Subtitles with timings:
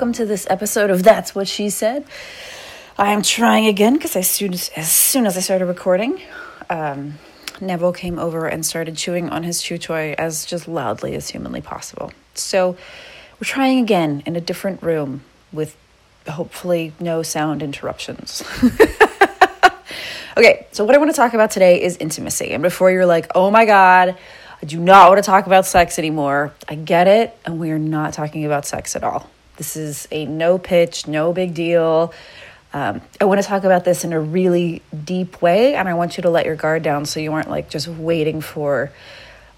[0.00, 2.06] Welcome to this episode of That's What She Said.
[2.96, 6.18] I am trying again because as soon as, as soon as I started recording,
[6.70, 7.18] um,
[7.60, 11.60] Neville came over and started chewing on his chew toy as just loudly as humanly
[11.60, 12.14] possible.
[12.32, 12.78] So
[13.38, 15.20] we're trying again in a different room
[15.52, 15.76] with
[16.26, 18.42] hopefully no sound interruptions.
[20.38, 22.52] okay, so what I want to talk about today is intimacy.
[22.52, 24.16] And before you're like, oh my God,
[24.62, 26.54] I do not want to talk about sex anymore.
[26.66, 29.28] I get it, and we are not talking about sex at all.
[29.60, 32.14] This is a no pitch, no big deal.
[32.72, 36.16] Um, I want to talk about this in a really deep way, and I want
[36.16, 38.90] you to let your guard down so you aren't like just waiting for.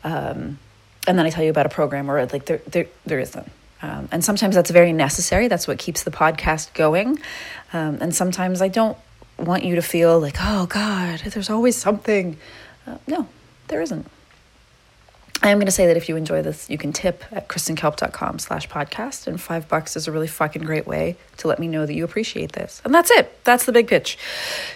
[0.02, 0.58] Um,
[1.06, 3.48] and then I tell you about a program or like there, there, there isn't.
[3.80, 5.46] Um, and sometimes that's very necessary.
[5.46, 7.20] That's what keeps the podcast going.
[7.72, 8.98] Um, and sometimes I don't
[9.38, 12.38] want you to feel like, oh God, there's always something.
[12.88, 13.28] Uh, no,
[13.68, 14.04] there isn't.
[15.42, 18.38] I am going to say that if you enjoy this, you can tip at kristenkalp.com
[18.38, 19.26] slash podcast.
[19.26, 22.04] And five bucks is a really fucking great way to let me know that you
[22.04, 22.80] appreciate this.
[22.84, 23.42] And that's it.
[23.42, 24.16] That's the big pitch.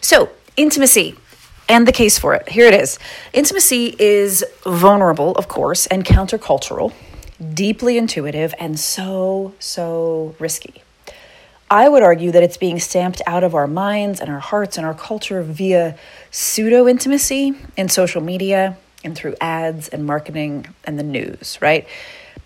[0.01, 1.15] So, intimacy
[1.69, 2.49] and the case for it.
[2.49, 2.99] Here it is.
[3.33, 6.93] Intimacy is vulnerable, of course, and countercultural,
[7.55, 10.83] deeply intuitive, and so, so risky.
[11.71, 14.87] I would argue that it's being stamped out of our minds and our hearts and
[14.87, 15.97] our culture via
[16.31, 21.87] pseudo intimacy in social media and through ads and marketing and the news, right?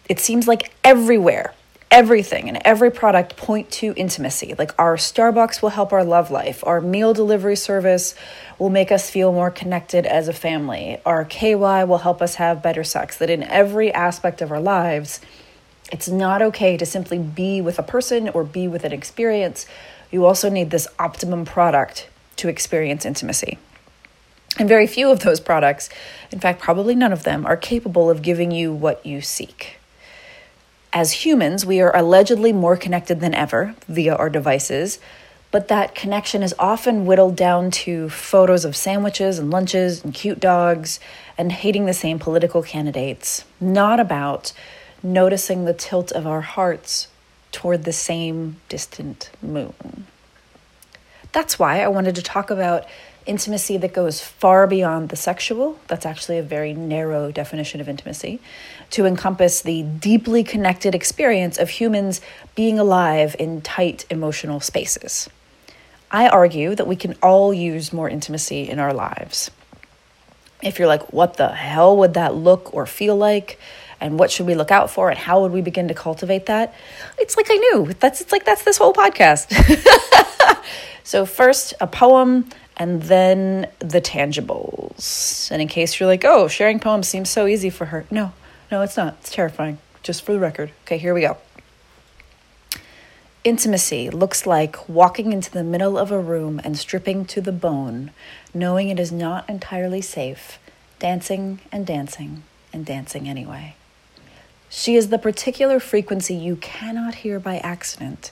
[0.09, 1.55] It seems like everywhere,
[1.91, 4.55] everything and every product point to intimacy.
[4.57, 8.15] Like our Starbucks will help our love life, our meal delivery service
[8.59, 12.63] will make us feel more connected as a family, our KY will help us have
[12.63, 13.17] better sex.
[13.17, 15.21] That in every aspect of our lives,
[15.91, 19.67] it's not okay to simply be with a person or be with an experience.
[20.13, 23.59] You also need this optimum product to experience intimacy.
[24.59, 25.89] And very few of those products,
[26.31, 29.79] in fact, probably none of them, are capable of giving you what you seek.
[30.93, 34.99] As humans, we are allegedly more connected than ever via our devices,
[35.53, 40.41] but that connection is often whittled down to photos of sandwiches and lunches and cute
[40.41, 41.01] dogs
[41.39, 44.53] and hating the same political candidates, not about
[45.03, 47.09] noticing the tilt of our hearts
[47.53, 50.07] toward the same distant moon.
[51.33, 52.85] That's why I wanted to talk about
[53.31, 58.41] intimacy that goes far beyond the sexual, that's actually a very narrow definition of intimacy,
[58.91, 62.21] to encompass the deeply connected experience of humans
[62.57, 65.31] being alive in tight emotional spaces.
[66.11, 69.53] I argue that we can all use more intimacy in our lives.
[70.61, 73.61] If you're like, what the hell would that look or feel like?
[74.01, 75.09] And what should we look out for?
[75.09, 76.75] And how would we begin to cultivate that?
[77.17, 77.93] It's like I knew.
[78.01, 79.47] That's it's like that's this whole podcast.
[81.05, 82.49] so first, a poem
[82.81, 85.51] and then the tangibles.
[85.51, 88.07] And in case you're like, oh, sharing poems seems so easy for her.
[88.11, 88.33] No,
[88.73, 89.19] no, it's not.
[89.21, 89.77] It's terrifying.
[90.03, 90.73] Just for the record.
[90.87, 91.37] Okay, here we go.
[93.45, 98.13] Intimacy looks like walking into the middle of a room and stripping to the bone,
[98.55, 100.59] knowing it is not entirely safe,
[100.99, 103.75] dancing and dancing and dancing anyway.
[104.71, 108.31] She is the particular frequency you cannot hear by accident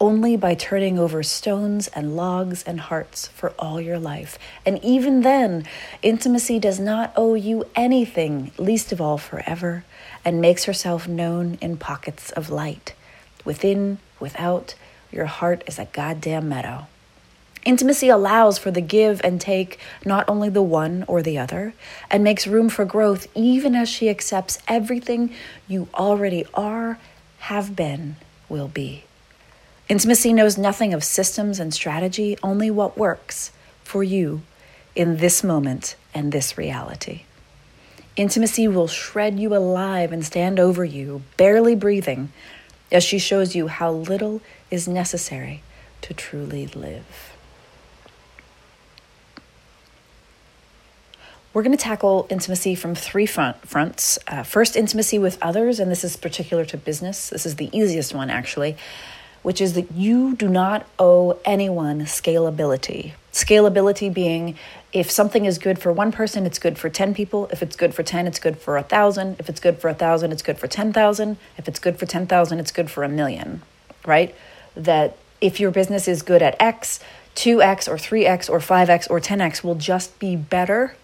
[0.00, 4.38] only by turning over stones and logs and hearts for all your life.
[4.64, 5.64] And even then,
[6.02, 9.84] intimacy does not owe you anything, least of all forever,
[10.24, 12.94] and makes herself known in pockets of light.
[13.44, 14.74] Within, without,
[15.10, 16.86] your heart is a goddamn meadow.
[17.64, 21.74] Intimacy allows for the give and take, not only the one or the other,
[22.10, 25.34] and makes room for growth even as she accepts everything
[25.66, 26.98] you already are,
[27.38, 28.16] have been,
[28.48, 29.05] will be.
[29.88, 33.52] Intimacy knows nothing of systems and strategy, only what works
[33.84, 34.42] for you
[34.96, 37.22] in this moment and this reality.
[38.16, 42.32] Intimacy will shred you alive and stand over you, barely breathing,
[42.90, 44.40] as she shows you how little
[44.70, 45.62] is necessary
[46.00, 47.32] to truly live.
[51.52, 54.18] We're going to tackle intimacy from three front, fronts.
[54.26, 57.30] Uh, first, intimacy with others, and this is particular to business.
[57.30, 58.76] This is the easiest one, actually
[59.46, 63.12] which is that you do not owe anyone scalability.
[63.32, 64.56] Scalability being
[64.92, 67.46] if something is good for one person, it's good for 10 people.
[67.52, 69.36] If it's good for 10, it's good for a 1,000.
[69.38, 71.36] If it's good for a 1,000, it's good for 10,000.
[71.56, 73.62] If it's good for 10,000, it's good for a million,
[74.04, 74.34] right?
[74.74, 76.98] That if your business is good at X,
[77.36, 80.96] 2X or 3X or 5X or 10X will just be better.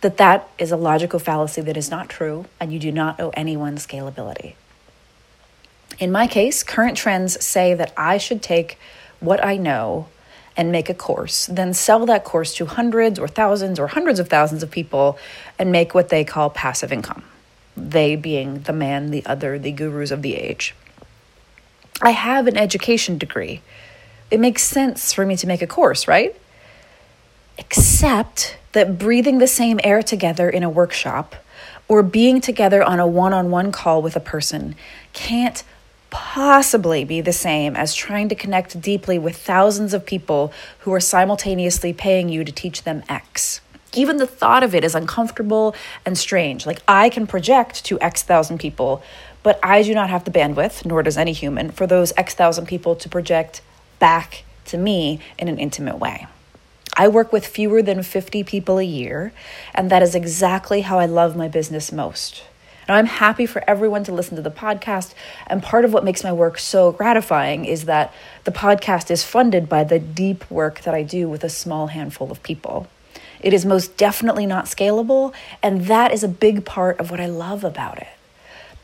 [0.00, 3.30] That that is a logical fallacy that is not true, and you do not owe
[3.34, 4.54] anyone scalability.
[6.00, 8.78] In my case, current trends say that I should take
[9.20, 10.08] what I know
[10.56, 14.28] and make a course, then sell that course to hundreds or thousands or hundreds of
[14.28, 15.18] thousands of people
[15.58, 17.22] and make what they call passive income.
[17.76, 20.74] They being the man, the other, the gurus of the age.
[22.02, 23.60] I have an education degree.
[24.30, 26.34] It makes sense for me to make a course, right?
[27.58, 31.36] Except that breathing the same air together in a workshop
[31.88, 34.74] or being together on a one on one call with a person
[35.12, 35.62] can't
[36.10, 41.00] possibly be the same as trying to connect deeply with thousands of people who are
[41.00, 43.60] simultaneously paying you to teach them X.
[43.94, 45.74] Even the thought of it is uncomfortable
[46.04, 46.66] and strange.
[46.66, 49.02] Like, I can project to X thousand people,
[49.42, 52.66] but I do not have the bandwidth, nor does any human, for those X thousand
[52.66, 53.62] people to project
[53.98, 56.26] back to me in an intimate way.
[56.96, 59.32] I work with fewer than 50 people a year,
[59.74, 62.44] and that is exactly how I love my business most.
[62.90, 65.14] Now, I'm happy for everyone to listen to the podcast.
[65.46, 69.68] And part of what makes my work so gratifying is that the podcast is funded
[69.68, 72.88] by the deep work that I do with a small handful of people.
[73.38, 75.32] It is most definitely not scalable,
[75.62, 78.08] and that is a big part of what I love about it.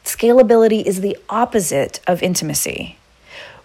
[0.04, 2.98] Scalability is the opposite of intimacy.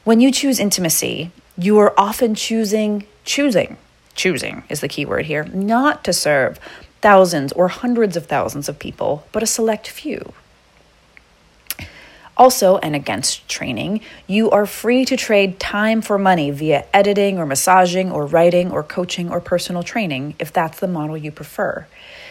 [0.05, 3.77] When you choose intimacy, you are often choosing, choosing,
[4.15, 6.59] choosing is the key word here, not to serve
[7.01, 10.33] thousands or hundreds of thousands of people, but a select few.
[12.37, 17.45] Also, and against training, you are free to trade time for money via editing or
[17.45, 21.85] massaging or writing or coaching or personal training if that's the model you prefer.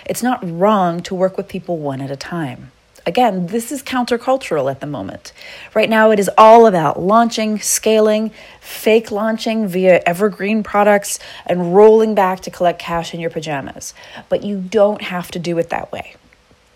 [0.06, 2.72] It's not wrong to work with people one at a time.
[3.10, 5.32] Again, this is countercultural at the moment.
[5.74, 8.30] Right now, it is all about launching, scaling,
[8.60, 13.94] fake launching via evergreen products, and rolling back to collect cash in your pajamas.
[14.28, 16.14] But you don't have to do it that way.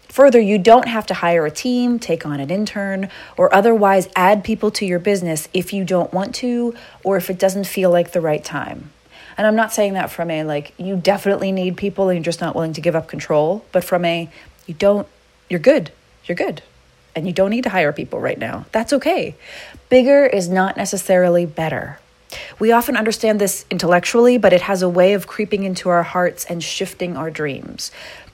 [0.09, 4.43] Further, you don't have to hire a team, take on an intern, or otherwise add
[4.43, 8.11] people to your business if you don't want to or if it doesn't feel like
[8.11, 8.91] the right time.
[9.39, 12.41] And I'm not saying that from a like, you definitely need people and you're just
[12.41, 14.29] not willing to give up control, but from a,
[14.67, 15.07] you don't,
[15.49, 15.93] you're good
[16.27, 16.63] you're good.
[17.17, 18.67] And you don't need to hire people right now.
[18.73, 19.37] That's okay.
[19.89, 21.99] Bigger is not necessarily better.
[22.59, 26.45] We often understand this intellectually, but it has a way of creeping into our hearts
[26.45, 27.93] and shifting our dreams.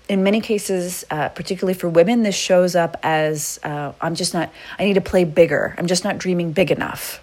[0.09, 4.51] In many cases, uh, particularly for women, this shows up as uh, I'm just not,
[4.79, 5.75] I need to play bigger.
[5.79, 7.23] I'm just not dreaming big enough.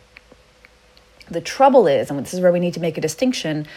[1.30, 3.68] The trouble is, and this is where we need to make a distinction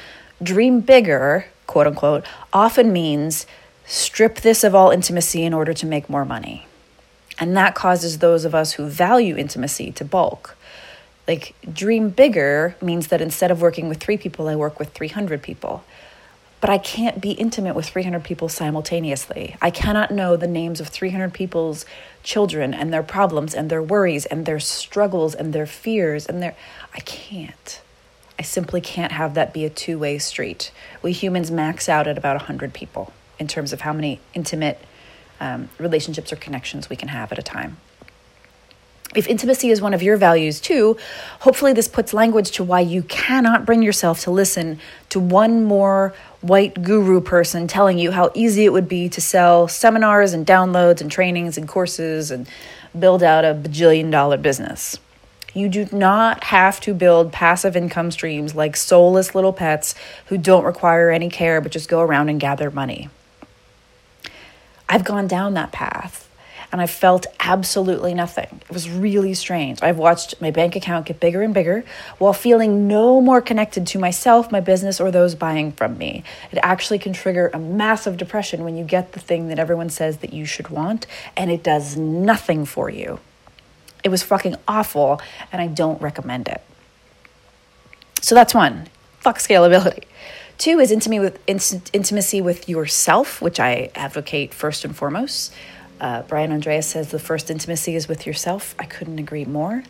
[0.42, 3.46] dream bigger, quote unquote, often means
[3.84, 6.66] strip this of all intimacy in order to make more money.
[7.40, 10.56] And that causes those of us who value intimacy to bulk.
[11.26, 15.42] Like, dream bigger means that instead of working with three people, I work with 300
[15.42, 15.82] people.
[16.60, 19.56] But I can't be intimate with 300 people simultaneously.
[19.62, 21.86] I cannot know the names of 300 people's
[22.22, 26.54] children and their problems and their worries and their struggles and their fears and their.
[26.94, 27.80] I can't.
[28.38, 30.70] I simply can't have that be a two way street.
[31.00, 34.84] We humans max out at about 100 people in terms of how many intimate
[35.40, 37.76] um, relationships or connections we can have at a time.
[39.12, 40.96] If intimacy is one of your values too,
[41.40, 44.78] hopefully this puts language to why you cannot bring yourself to listen
[45.08, 49.66] to one more white guru person telling you how easy it would be to sell
[49.66, 52.46] seminars and downloads and trainings and courses and
[52.96, 54.96] build out a bajillion dollar business.
[55.54, 60.64] You do not have to build passive income streams like soulless little pets who don't
[60.64, 63.08] require any care but just go around and gather money.
[64.90, 66.28] I've gone down that path
[66.72, 68.60] and I felt absolutely nothing.
[68.68, 69.82] It was really strange.
[69.82, 71.84] I've watched my bank account get bigger and bigger
[72.18, 76.24] while feeling no more connected to myself, my business, or those buying from me.
[76.50, 80.18] It actually can trigger a massive depression when you get the thing that everyone says
[80.18, 81.06] that you should want
[81.36, 83.20] and it does nothing for you.
[84.02, 85.20] It was fucking awful
[85.52, 86.62] and I don't recommend it.
[88.22, 88.88] So that's one.
[89.20, 90.04] Fuck scalability.
[90.60, 91.40] Two is intimacy with,
[91.94, 95.54] intimacy with yourself, which I advocate first and foremost.
[95.98, 98.74] Uh, Brian Andreas says the first intimacy is with yourself.
[98.78, 99.84] I couldn't agree more.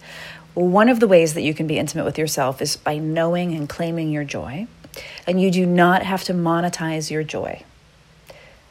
[0.54, 3.68] One of the ways that you can be intimate with yourself is by knowing and
[3.68, 4.68] claiming your joy.
[5.26, 7.64] And you do not have to monetize your joy.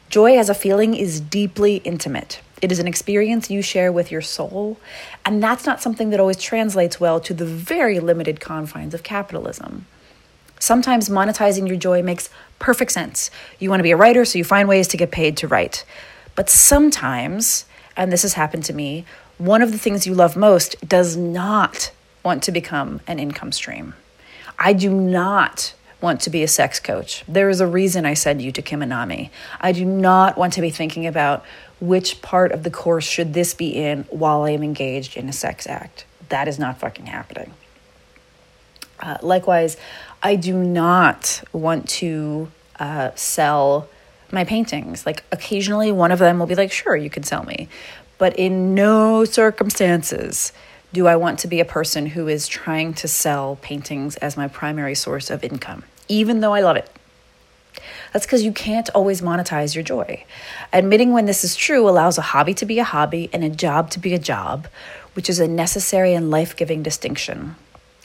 [0.08, 2.40] Joy as a feeling is deeply intimate.
[2.62, 4.78] It is an experience you share with your soul,
[5.26, 9.84] and that's not something that always translates well to the very limited confines of capitalism.
[10.60, 12.28] Sometimes monetizing your joy makes
[12.60, 13.30] perfect sense.
[13.58, 15.84] You want to be a writer, so you find ways to get paid to write.
[16.36, 17.64] But sometimes,
[17.96, 19.04] and this has happened to me,
[19.38, 21.90] one of the things you love most does not
[22.22, 23.94] want to become an income stream.
[24.58, 27.24] I do not want to be a sex coach.
[27.26, 29.30] There is a reason I send you to Kim Anami.
[29.60, 31.44] I do not want to be thinking about
[31.80, 35.32] which part of the course should this be in while I am engaged in a
[35.32, 36.04] sex act.
[36.28, 37.54] That is not fucking happening.
[39.00, 39.76] Uh, likewise,
[40.22, 43.88] I do not want to uh, sell
[44.32, 45.06] my paintings.
[45.06, 47.68] Like occasionally one of them will be like, sure, you can sell me.
[48.18, 50.52] But in no circumstances
[50.92, 54.48] do I want to be a person who is trying to sell paintings as my
[54.48, 56.90] primary source of income, even though I love it.
[58.12, 60.24] That's because you can't always monetize your joy.
[60.72, 63.90] Admitting when this is true allows a hobby to be a hobby and a job
[63.90, 64.66] to be a job,
[65.14, 67.54] which is a necessary and life giving distinction.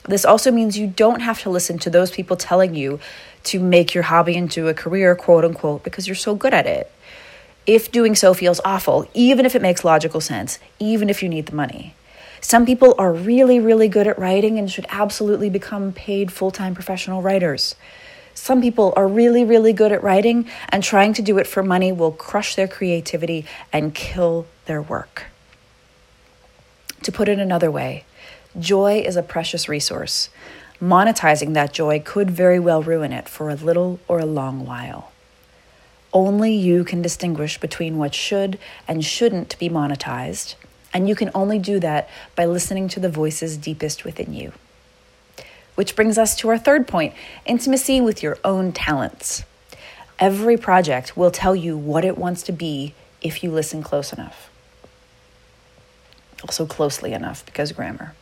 [0.08, 3.00] This also means you don't have to listen to those people telling you
[3.46, 6.92] to make your hobby into a career, quote unquote, because you're so good at it.
[7.66, 11.48] If doing so feels awful, even if it makes logical sense, even if you need
[11.48, 11.96] the money.
[12.40, 16.76] Some people are really, really good at writing and should absolutely become paid full time
[16.76, 17.76] professional writers.
[18.36, 21.92] Some people are really, really good at writing, and trying to do it for money
[21.92, 25.28] will crush their creativity and kill their work.
[27.02, 28.04] To put it another way,
[28.60, 30.30] joy is a precious resource.
[30.82, 35.12] Monetizing that joy could very well ruin it for a little or a long while.
[36.14, 38.58] Only you can distinguish between what should
[38.88, 40.56] and shouldn't be monetized,
[40.94, 44.54] and you can only do that by listening to the voices deepest within you.
[45.76, 47.14] Which brings us to our third point
[47.46, 49.44] intimacy with your own talents.
[50.20, 54.50] Every project will tell you what it wants to be if you listen close enough.
[56.44, 58.14] Also, closely enough because grammar.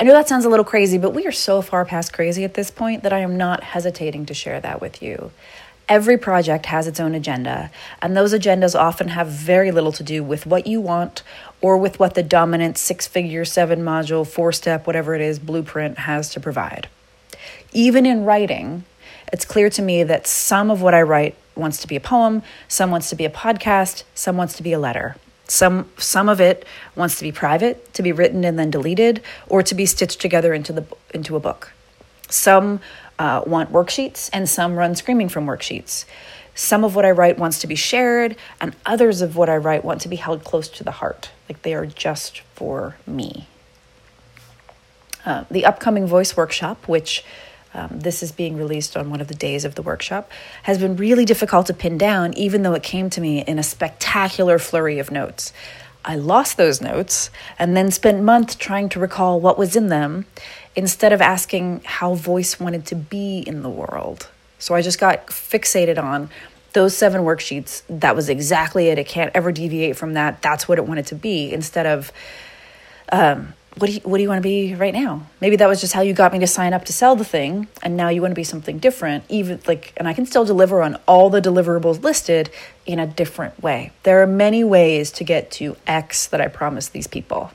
[0.00, 2.54] I know that sounds a little crazy, but we are so far past crazy at
[2.54, 5.30] this point that I am not hesitating to share that with you.
[5.90, 10.24] Every project has its own agenda, and those agendas often have very little to do
[10.24, 11.22] with what you want
[11.60, 15.98] or with what the dominant six figure, seven module, four step, whatever it is, blueprint
[15.98, 16.88] has to provide.
[17.74, 18.84] Even in writing,
[19.30, 22.42] it's clear to me that some of what I write wants to be a poem,
[22.68, 25.16] some wants to be a podcast, some wants to be a letter.
[25.50, 26.64] Some some of it
[26.94, 30.54] wants to be private, to be written and then deleted, or to be stitched together
[30.54, 31.72] into the into a book.
[32.28, 32.78] Some
[33.18, 36.04] uh, want worksheets, and some run screaming from worksheets.
[36.54, 39.84] Some of what I write wants to be shared, and others of what I write
[39.84, 43.48] want to be held close to the heart, like they are just for me.
[45.26, 47.24] Uh, the upcoming voice workshop, which
[47.74, 50.30] um, this is being released on one of the days of the workshop,
[50.64, 53.62] has been really difficult to pin down, even though it came to me in a
[53.62, 55.52] spectacular flurry of notes.
[56.04, 60.26] I lost those notes and then spent months trying to recall what was in them
[60.74, 64.28] instead of asking how voice wanted to be in the world.
[64.58, 66.30] So I just got fixated on
[66.72, 67.82] those seven worksheets.
[67.88, 68.98] That was exactly it.
[68.98, 70.40] It can't ever deviate from that.
[70.42, 72.12] That's what it wanted to be instead of
[73.12, 75.26] um, what do you what do you want to be right now?
[75.40, 77.66] Maybe that was just how you got me to sign up to sell the thing,
[77.82, 79.24] and now you want to be something different.
[79.30, 82.50] Even like, and I can still deliver on all the deliverables listed
[82.84, 83.92] in a different way.
[84.02, 87.52] There are many ways to get to X that I promised these people.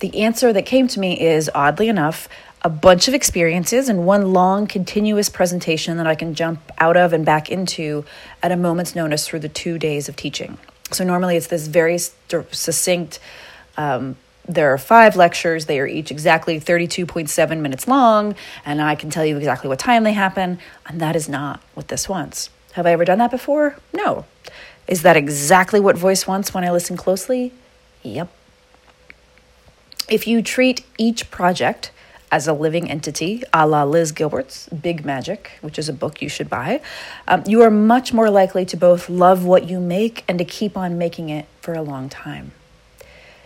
[0.00, 2.28] The answer that came to me is oddly enough
[2.62, 7.12] a bunch of experiences and one long continuous presentation that I can jump out of
[7.12, 8.06] and back into
[8.42, 10.56] at a moment's notice through the two days of teaching.
[10.92, 13.18] So normally it's this very succinct.
[13.76, 14.16] Um,
[14.48, 15.66] there are five lectures.
[15.66, 18.34] They are each exactly 32.7 minutes long,
[18.64, 21.88] and I can tell you exactly what time they happen, and that is not what
[21.88, 22.50] this wants.
[22.72, 23.76] Have I ever done that before?
[23.92, 24.24] No.
[24.86, 27.52] Is that exactly what voice wants when I listen closely?
[28.02, 28.28] Yep.
[30.08, 31.90] If you treat each project
[32.30, 36.28] as a living entity, a la Liz Gilbert's Big Magic, which is a book you
[36.28, 36.80] should buy,
[37.26, 40.76] um, you are much more likely to both love what you make and to keep
[40.76, 42.52] on making it for a long time.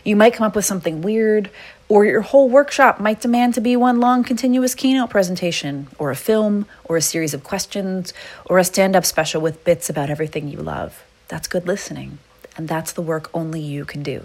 [0.04, 1.50] You might come up with something weird,
[1.88, 6.16] or your whole workshop might demand to be one long continuous keynote presentation, or a
[6.16, 8.12] film, or a series of questions,
[8.46, 11.04] or a stand up special with bits about everything you love.
[11.28, 12.18] That's good listening,
[12.56, 14.24] and that's the work only you can do.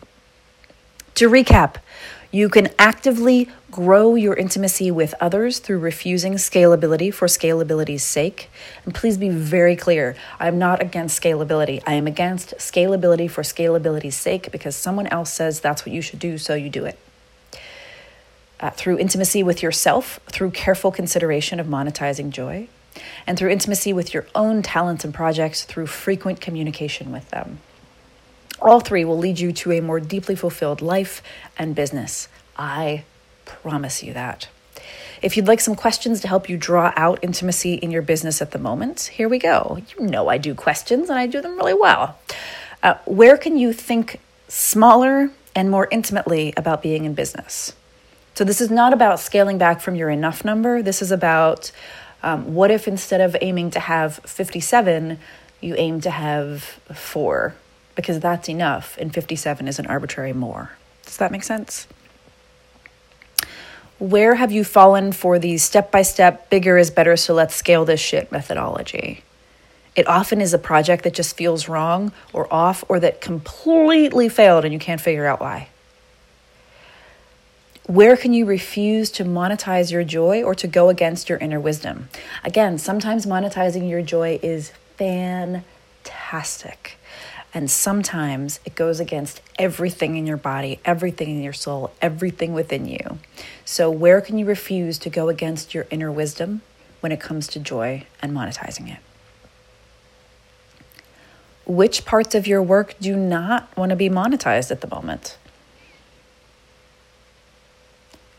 [1.15, 1.75] To recap,
[2.29, 8.49] you can actively grow your intimacy with others through refusing scalability for scalability's sake.
[8.83, 11.81] And please be very clear I'm not against scalability.
[11.87, 16.19] I am against scalability for scalability's sake because someone else says that's what you should
[16.19, 16.99] do, so you do it.
[18.59, 22.67] Uh, through intimacy with yourself, through careful consideration of monetizing joy,
[23.25, 27.59] and through intimacy with your own talents and projects through frequent communication with them.
[28.61, 31.21] All three will lead you to a more deeply fulfilled life
[31.57, 32.27] and business.
[32.57, 33.03] I
[33.45, 34.47] promise you that.
[35.21, 38.51] If you'd like some questions to help you draw out intimacy in your business at
[38.51, 39.79] the moment, here we go.
[39.97, 42.17] You know I do questions and I do them really well.
[42.83, 47.73] Uh, where can you think smaller and more intimately about being in business?
[48.35, 50.81] So, this is not about scaling back from your enough number.
[50.81, 51.71] This is about
[52.21, 55.17] um, what if instead of aiming to have 57,
[55.61, 57.55] you aim to have four
[57.95, 60.71] because that's enough, and 57 is an arbitrary more.
[61.05, 61.87] Does that make sense?
[63.97, 67.85] Where have you fallen for the step by step, bigger is better, so let's scale
[67.85, 69.23] this shit methodology?
[69.95, 74.65] It often is a project that just feels wrong or off or that completely failed
[74.65, 75.69] and you can't figure out why.
[77.87, 82.09] Where can you refuse to monetize your joy or to go against your inner wisdom?
[82.43, 86.97] Again, sometimes monetizing your joy is fantastic.
[87.55, 92.85] And sometimes it goes against everything in your body, everything in your soul, everything within
[92.85, 93.17] you.
[93.63, 96.63] So, where can you refuse to go against your inner wisdom
[96.99, 98.99] when it comes to joy and monetizing it?
[101.65, 105.37] Which parts of your work do not want to be monetized at the moment?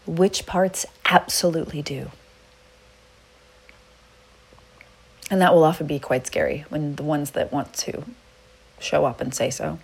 [0.04, 2.10] Which parts absolutely do?
[5.30, 8.04] And that will often be quite scary when the ones that want to
[8.78, 9.78] show up and say so.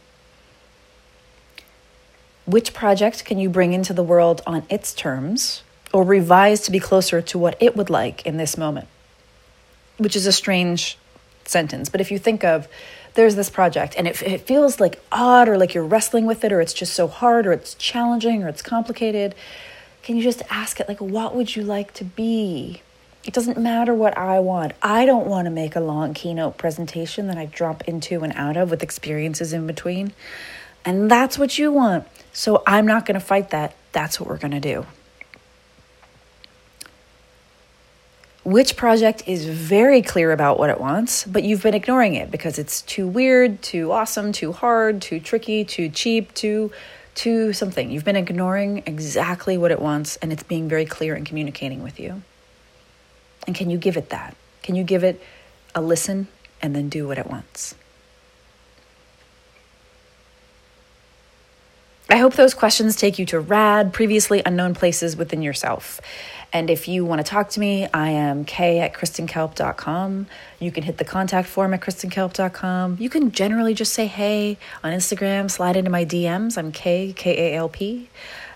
[2.44, 6.80] Which project can you bring into the world on its terms or revise to be
[6.80, 8.88] closer to what it would like in this moment?
[9.98, 10.98] Which is a strange
[11.44, 12.68] sentence, but if you think of
[13.14, 16.52] there's this project and it, it feels like odd or like you're wrestling with it
[16.52, 19.34] or it's just so hard or it's challenging or it's complicated,
[20.02, 22.82] can you just ask it, like, what would you like to be?
[23.24, 24.72] It doesn't matter what I want.
[24.82, 28.56] I don't want to make a long keynote presentation that I drop into and out
[28.56, 30.12] of with experiences in between.
[30.84, 32.06] And that's what you want.
[32.32, 33.76] So I'm not going to fight that.
[33.92, 34.86] That's what we're going to do.
[38.44, 42.58] Which project is very clear about what it wants, but you've been ignoring it because
[42.58, 46.72] it's too weird, too awesome, too hard, too tricky, too cheap, too
[47.14, 47.90] too something.
[47.90, 52.00] You've been ignoring exactly what it wants and it's being very clear and communicating with
[52.00, 52.22] you.
[53.46, 54.36] And can you give it that?
[54.62, 55.20] Can you give it
[55.74, 56.28] a listen
[56.60, 57.74] and then do what it wants?
[62.08, 65.98] I hope those questions take you to rad, previously unknown places within yourself.
[66.52, 70.26] And if you want to talk to me, I am k at kristenkalp.com.
[70.58, 72.98] You can hit the contact form at kristenkalp.com.
[73.00, 76.58] You can generally just say hey on Instagram, slide into my DMs.
[76.58, 78.10] I'm K, K A L P.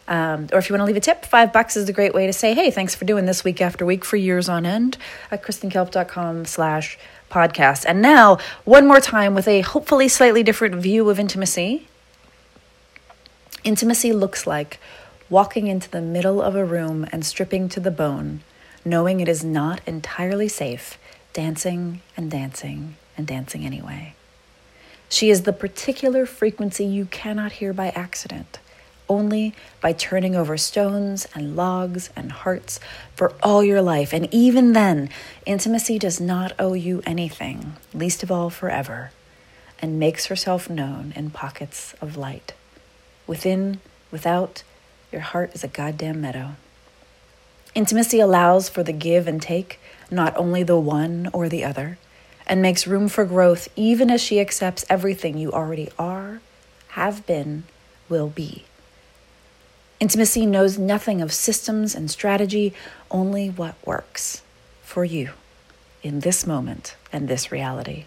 [0.09, 2.27] Um, or if you want to leave a tip, five bucks is a great way
[2.27, 4.97] to say, hey, thanks for doing this week after week for years on end
[5.31, 6.99] at kristenkalp.com slash
[7.31, 7.85] podcast.
[7.87, 11.88] And now, one more time with a hopefully slightly different view of intimacy.
[13.64, 14.79] Intimacy looks like
[15.29, 18.42] walking into the middle of a room and stripping to the bone,
[18.85, 20.99] knowing it is not entirely safe,
[21.33, 24.14] dancing and dancing and dancing anyway.
[25.09, 28.61] She is the particular frequency you cannot hear by accident
[29.09, 32.81] only by turning over stones and logs and hearts
[33.14, 34.12] for all your life.
[34.12, 35.09] And even then,
[35.45, 39.11] intimacy does not owe you anything, least of all forever,
[39.81, 42.55] and makes herself known in pockets of light.
[43.27, 44.62] Within, without,
[45.12, 46.57] your heart is a goddamn meadow.
[47.75, 49.79] Intimacy allows for the give and take,
[50.11, 51.99] not only the one or the other,
[52.47, 56.40] and makes room for growth even as she accepts everything you already are,
[56.90, 57.64] have been,
[58.09, 58.64] will be.
[59.98, 62.74] Intimacy knows nothing of systems and strategy,
[63.11, 64.42] only what works
[64.82, 65.30] for you
[66.02, 68.04] in this moment and this reality.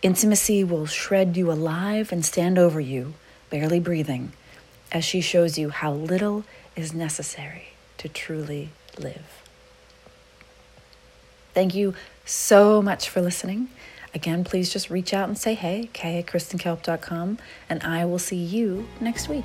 [0.00, 3.14] Intimacy will shred you alive and stand over you,
[3.50, 4.32] barely breathing,
[4.90, 6.44] as she shows you how little
[6.76, 9.42] is necessary to truly live.
[11.52, 13.68] Thank you so much for listening.
[14.14, 17.38] Again, please just reach out and say hey, kay at kristenkalp.com,
[17.68, 19.44] and I will see you next week.